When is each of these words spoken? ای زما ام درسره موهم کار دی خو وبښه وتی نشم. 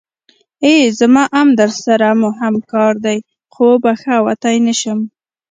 ای 0.63 0.75
زما 0.99 1.23
ام 1.39 1.49
درسره 1.59 2.09
موهم 2.21 2.55
کار 2.71 2.93
دی 3.05 3.17
خو 3.53 3.63
وبښه 3.73 4.15
وتی 4.25 4.57
نشم. 4.65 4.99